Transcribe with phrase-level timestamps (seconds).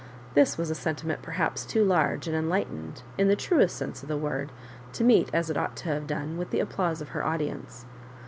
[0.33, 4.17] This was a sentiment perhaps too large and enlightened, in the truest sense of the
[4.17, 4.51] word,
[4.93, 7.85] to meet, as it ought to have done, with the applause of her audience.